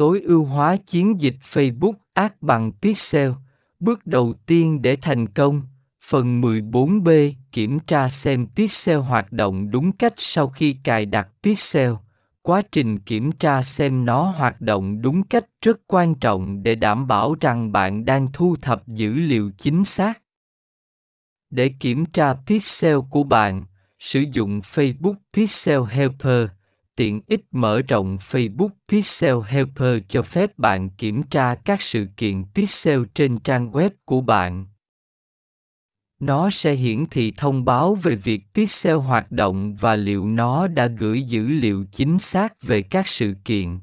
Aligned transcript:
tối 0.00 0.20
ưu 0.20 0.44
hóa 0.44 0.76
chiến 0.76 1.20
dịch 1.20 1.36
Facebook 1.52 1.92
Ads 2.12 2.34
bằng 2.40 2.72
Pixel. 2.82 3.30
Bước 3.80 4.06
đầu 4.06 4.34
tiên 4.46 4.82
để 4.82 4.96
thành 4.96 5.26
công. 5.26 5.62
Phần 6.04 6.40
14b 6.40 7.32
Kiểm 7.52 7.78
tra 7.80 8.08
xem 8.08 8.46
Pixel 8.56 8.98
hoạt 8.98 9.32
động 9.32 9.70
đúng 9.70 9.92
cách 9.92 10.14
sau 10.16 10.48
khi 10.48 10.76
cài 10.84 11.06
đặt 11.06 11.28
Pixel. 11.42 11.92
Quá 12.42 12.62
trình 12.72 12.98
kiểm 12.98 13.32
tra 13.32 13.62
xem 13.62 14.04
nó 14.04 14.22
hoạt 14.22 14.60
động 14.60 15.02
đúng 15.02 15.22
cách 15.22 15.44
rất 15.62 15.80
quan 15.86 16.14
trọng 16.14 16.62
để 16.62 16.74
đảm 16.74 17.06
bảo 17.06 17.34
rằng 17.40 17.72
bạn 17.72 18.04
đang 18.04 18.28
thu 18.32 18.56
thập 18.62 18.88
dữ 18.88 19.14
liệu 19.14 19.50
chính 19.58 19.84
xác. 19.84 20.22
Để 21.50 21.74
kiểm 21.80 22.06
tra 22.06 22.34
Pixel 22.34 22.98
của 23.10 23.22
bạn, 23.22 23.64
sử 23.98 24.24
dụng 24.32 24.60
Facebook 24.60 25.14
Pixel 25.32 25.80
Helper 25.90 26.48
tiện 27.00 27.20
ích 27.26 27.44
mở 27.50 27.82
rộng 27.82 28.16
Facebook 28.16 28.68
Pixel 28.88 29.34
Helper 29.46 30.02
cho 30.08 30.22
phép 30.22 30.58
bạn 30.58 30.90
kiểm 30.90 31.22
tra 31.22 31.54
các 31.54 31.82
sự 31.82 32.06
kiện 32.16 32.44
Pixel 32.54 33.02
trên 33.14 33.38
trang 33.38 33.70
web 33.70 33.90
của 34.04 34.20
bạn. 34.20 34.66
Nó 36.20 36.50
sẽ 36.50 36.74
hiển 36.74 37.06
thị 37.06 37.32
thông 37.36 37.64
báo 37.64 37.94
về 37.94 38.14
việc 38.14 38.42
Pixel 38.54 38.96
hoạt 38.96 39.32
động 39.32 39.76
và 39.76 39.96
liệu 39.96 40.26
nó 40.26 40.66
đã 40.66 40.86
gửi 40.86 41.22
dữ 41.22 41.48
liệu 41.48 41.84
chính 41.92 42.18
xác 42.18 42.62
về 42.62 42.82
các 42.82 43.08
sự 43.08 43.34
kiện. 43.44 43.78